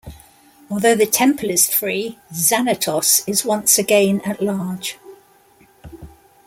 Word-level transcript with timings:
Although 0.67 0.95
the 0.95 1.05
Temple 1.05 1.51
is 1.51 1.71
free, 1.71 2.17
Xanatos 2.33 3.23
is 3.29 3.45
once 3.45 3.77
again 3.77 4.19
at 4.21 4.41
large. 4.41 4.97